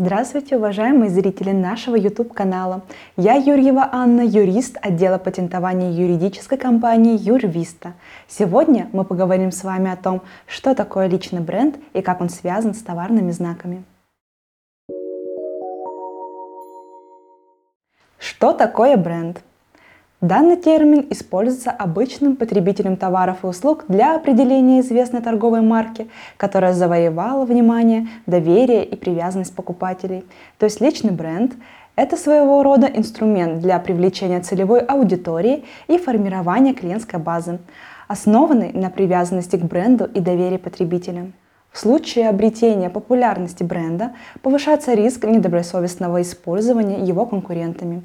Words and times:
Здравствуйте, 0.00 0.56
уважаемые 0.56 1.10
зрители 1.10 1.50
нашего 1.50 1.96
YouTube-канала. 1.96 2.82
Я 3.16 3.34
Юрьева 3.34 3.88
Анна, 3.90 4.20
юрист 4.20 4.76
отдела 4.80 5.18
патентования 5.18 5.90
юридической 5.90 6.56
компании 6.56 7.18
Юрвиста. 7.18 7.94
Сегодня 8.28 8.88
мы 8.92 9.04
поговорим 9.04 9.50
с 9.50 9.64
вами 9.64 9.90
о 9.90 9.96
том, 9.96 10.22
что 10.46 10.76
такое 10.76 11.08
личный 11.08 11.40
бренд 11.40 11.78
и 11.94 12.00
как 12.00 12.20
он 12.20 12.28
связан 12.28 12.74
с 12.74 12.78
товарными 12.80 13.32
знаками. 13.32 13.82
Что 18.20 18.52
такое 18.52 18.96
бренд? 18.96 19.42
Данный 20.20 20.56
термин 20.56 21.06
используется 21.10 21.70
обычным 21.70 22.34
потребителем 22.34 22.96
товаров 22.96 23.44
и 23.44 23.46
услуг 23.46 23.84
для 23.86 24.16
определения 24.16 24.80
известной 24.80 25.20
торговой 25.20 25.60
марки, 25.60 26.08
которая 26.36 26.72
завоевала 26.72 27.44
внимание, 27.44 28.08
доверие 28.26 28.84
и 28.84 28.96
привязанность 28.96 29.54
покупателей. 29.54 30.24
То 30.58 30.64
есть 30.64 30.80
личный 30.80 31.12
бренд– 31.12 31.52
это 31.94 32.16
своего 32.16 32.64
рода 32.64 32.88
инструмент 32.88 33.60
для 33.60 33.78
привлечения 33.78 34.40
целевой 34.40 34.80
аудитории 34.80 35.64
и 35.86 35.98
формирования 35.98 36.74
клиентской 36.74 37.20
базы, 37.20 37.60
основанный 38.08 38.72
на 38.72 38.90
привязанности 38.90 39.54
к 39.54 39.62
бренду 39.62 40.04
и 40.04 40.18
доверии 40.18 40.56
потребителя. 40.56 41.30
В 41.70 41.78
случае 41.78 42.28
обретения 42.28 42.90
популярности 42.90 43.62
бренда 43.62 44.14
повышается 44.42 44.94
риск 44.94 45.24
недобросовестного 45.24 46.22
использования 46.22 47.04
его 47.04 47.24
конкурентами. 47.24 48.02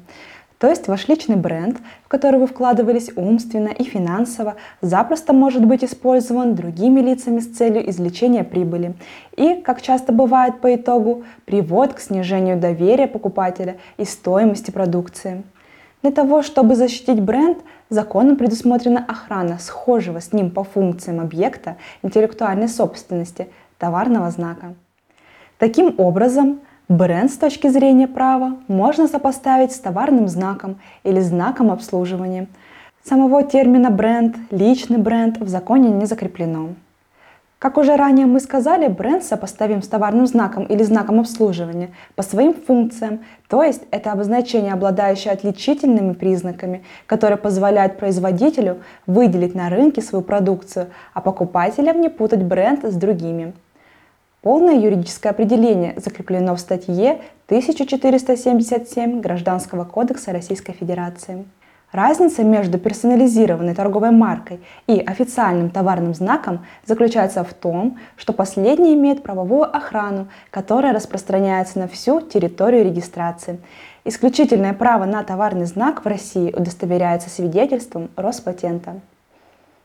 То 0.64 0.70
есть 0.70 0.88
ваш 0.88 1.08
личный 1.08 1.36
бренд, 1.36 1.76
в 2.06 2.08
который 2.08 2.40
вы 2.40 2.46
вкладывались 2.46 3.10
умственно 3.16 3.68
и 3.68 3.84
финансово, 3.84 4.54
запросто 4.80 5.34
может 5.34 5.62
быть 5.66 5.84
использован 5.84 6.54
другими 6.54 7.00
лицами 7.00 7.40
с 7.40 7.54
целью 7.54 7.86
извлечения 7.90 8.44
прибыли. 8.44 8.94
И, 9.36 9.56
как 9.56 9.82
часто 9.82 10.14
бывает 10.14 10.62
по 10.62 10.74
итогу, 10.74 11.24
приводит 11.44 11.92
к 11.92 12.00
снижению 12.00 12.58
доверия 12.58 13.06
покупателя 13.06 13.76
и 13.98 14.06
стоимости 14.06 14.70
продукции. 14.70 15.42
Для 16.00 16.12
того, 16.12 16.42
чтобы 16.42 16.76
защитить 16.76 17.20
бренд, 17.20 17.58
законом 17.90 18.36
предусмотрена 18.36 19.04
охрана 19.06 19.58
схожего 19.58 20.22
с 20.22 20.32
ним 20.32 20.50
по 20.50 20.64
функциям 20.64 21.20
объекта 21.20 21.76
интеллектуальной 22.02 22.68
собственности 22.68 23.48
товарного 23.76 24.30
знака. 24.30 24.72
Таким 25.58 25.94
образом, 25.98 26.60
Бренд 26.90 27.30
с 27.32 27.38
точки 27.38 27.68
зрения 27.68 28.06
права 28.06 28.58
можно 28.68 29.08
сопоставить 29.08 29.72
с 29.72 29.78
товарным 29.78 30.28
знаком 30.28 30.76
или 31.02 31.18
знаком 31.20 31.70
обслуживания. 31.70 32.46
Самого 33.02 33.42
термина 33.42 33.88
бренд, 33.88 34.36
личный 34.50 34.98
бренд 34.98 35.38
в 35.38 35.48
законе 35.48 35.88
не 35.88 36.04
закреплено. 36.04 36.74
Как 37.58 37.78
уже 37.78 37.96
ранее 37.96 38.26
мы 38.26 38.38
сказали, 38.38 38.88
бренд 38.88 39.24
сопоставим 39.24 39.80
с 39.80 39.88
товарным 39.88 40.26
знаком 40.26 40.64
или 40.64 40.82
знаком 40.82 41.20
обслуживания 41.20 41.88
по 42.16 42.22
своим 42.22 42.52
функциям, 42.52 43.20
то 43.48 43.62
есть 43.62 43.84
это 43.90 44.12
обозначение, 44.12 44.74
обладающее 44.74 45.32
отличительными 45.32 46.12
признаками, 46.12 46.84
которые 47.06 47.38
позволяют 47.38 47.96
производителю 47.96 48.82
выделить 49.06 49.54
на 49.54 49.70
рынке 49.70 50.02
свою 50.02 50.22
продукцию, 50.22 50.88
а 51.14 51.22
покупателям 51.22 52.02
не 52.02 52.10
путать 52.10 52.42
бренд 52.42 52.84
с 52.84 52.94
другими. 52.94 53.54
Полное 54.44 54.74
юридическое 54.74 55.32
определение 55.32 55.94
закреплено 55.96 56.54
в 56.54 56.60
статье 56.60 57.22
1477 57.46 59.22
Гражданского 59.22 59.86
кодекса 59.86 60.32
Российской 60.32 60.74
Федерации. 60.74 61.46
Разница 61.92 62.44
между 62.44 62.78
персонализированной 62.78 63.74
торговой 63.74 64.10
маркой 64.10 64.60
и 64.86 65.00
официальным 65.00 65.70
товарным 65.70 66.12
знаком 66.12 66.66
заключается 66.84 67.42
в 67.42 67.54
том, 67.54 67.98
что 68.16 68.34
последний 68.34 68.92
имеет 68.92 69.22
правовую 69.22 69.64
охрану, 69.74 70.28
которая 70.50 70.92
распространяется 70.92 71.78
на 71.78 71.88
всю 71.88 72.20
территорию 72.20 72.84
регистрации. 72.84 73.60
Исключительное 74.04 74.74
право 74.74 75.06
на 75.06 75.24
товарный 75.24 75.64
знак 75.64 76.04
в 76.04 76.06
России 76.06 76.52
удостоверяется 76.52 77.30
свидетельством 77.30 78.10
Роспатента. 78.14 79.00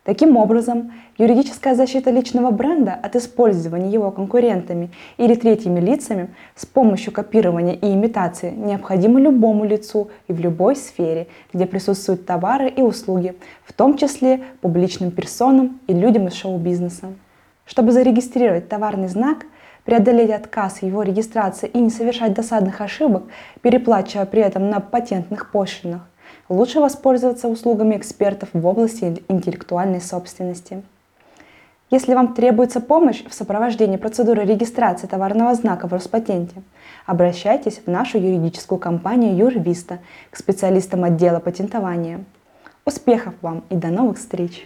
Таким 0.09 0.37
образом, 0.37 0.91
юридическая 1.19 1.75
защита 1.75 2.09
личного 2.09 2.49
бренда 2.49 2.93
от 2.93 3.15
использования 3.15 3.91
его 3.91 4.09
конкурентами 4.09 4.89
или 5.17 5.35
третьими 5.35 5.79
лицами 5.79 6.29
с 6.55 6.65
помощью 6.65 7.13
копирования 7.13 7.73
и 7.73 7.93
имитации 7.93 8.49
необходима 8.49 9.19
любому 9.19 9.65
лицу 9.65 10.09
и 10.27 10.33
в 10.33 10.39
любой 10.39 10.75
сфере, 10.75 11.27
где 11.53 11.67
присутствуют 11.67 12.25
товары 12.25 12.69
и 12.69 12.81
услуги, 12.81 13.35
в 13.63 13.71
том 13.71 13.97
числе 13.97 14.41
публичным 14.61 15.11
персонам 15.11 15.79
и 15.85 15.93
людям 15.93 16.27
из 16.27 16.33
шоу-бизнеса. 16.33 17.13
Чтобы 17.67 17.91
зарегистрировать 17.91 18.67
товарный 18.67 19.09
знак, 19.09 19.45
преодолеть 19.85 20.31
отказ 20.31 20.81
его 20.81 21.03
регистрации 21.03 21.69
и 21.71 21.79
не 21.79 21.91
совершать 21.91 22.33
досадных 22.33 22.81
ошибок, 22.81 23.25
переплачивая 23.61 24.25
при 24.25 24.41
этом 24.41 24.71
на 24.71 24.79
патентных 24.79 25.51
пошлинах, 25.51 26.01
лучше 26.49 26.79
воспользоваться 26.79 27.47
услугами 27.47 27.95
экспертов 27.95 28.49
в 28.53 28.65
области 28.65 29.23
интеллектуальной 29.27 30.01
собственности. 30.01 30.83
Если 31.91 32.13
вам 32.13 32.35
требуется 32.35 32.81
помощь 32.81 33.23
в 33.25 33.33
сопровождении 33.33 33.97
процедуры 33.97 34.45
регистрации 34.45 35.07
товарного 35.07 35.55
знака 35.55 35.87
в 35.87 35.93
Роспатенте, 35.93 36.61
обращайтесь 37.07 37.81
в 37.83 37.89
нашу 37.89 38.19
юридическую 38.19 38.77
компанию 38.77 39.35
Юрвиста 39.35 39.97
к 40.29 40.37
специалистам 40.37 41.03
отдела 41.03 41.39
патентования. 41.39 42.23
Успехов 42.85 43.33
вам 43.41 43.63
и 43.69 43.75
до 43.75 43.87
новых 43.87 44.19
встреч! 44.19 44.63